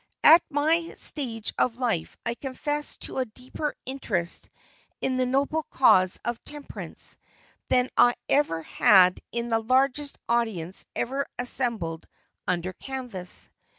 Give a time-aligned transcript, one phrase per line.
[0.23, 4.49] At my stage of life I confess to a deeper interest
[4.99, 7.17] in the noble cause of temperance
[7.69, 12.07] than I ever had in the largest audience ever assembled
[12.47, 13.47] under canvas.